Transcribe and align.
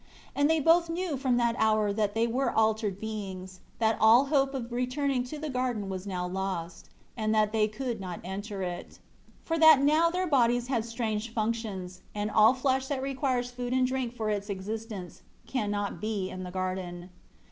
And 0.35 0.49
they 0.49 0.59
both 0.59 0.89
knew 0.89 1.15
from 1.15 1.37
that 1.37 1.55
hour 1.59 1.93
that 1.93 2.15
they 2.15 2.25
were 2.25 2.49
altered 2.49 2.99
beings, 2.99 3.59
that 3.77 3.99
all 4.01 4.25
hope 4.25 4.55
of 4.55 4.71
returning 4.71 5.23
to 5.25 5.37
the 5.37 5.47
garden 5.47 5.89
was 5.89 6.07
now 6.07 6.27
lost; 6.27 6.89
and 7.15 7.35
that 7.35 7.51
they 7.51 7.67
could 7.67 8.01
not 8.01 8.19
enter 8.23 8.63
it. 8.63 8.93
8 9.43 9.45
For 9.45 9.59
that 9.59 9.79
now 9.83 10.09
their 10.09 10.25
bodies 10.25 10.69
had 10.69 10.85
strange 10.85 11.31
functions; 11.31 12.01
and 12.15 12.31
all 12.31 12.55
flesh 12.55 12.87
that 12.87 13.03
requires 13.03 13.51
food 13.51 13.73
and 13.73 13.85
drink 13.85 14.15
for 14.15 14.31
its 14.31 14.49
existence, 14.49 15.21
cannot 15.45 16.01
be 16.01 16.31
in 16.31 16.41
the 16.41 16.49
garden. 16.49 17.11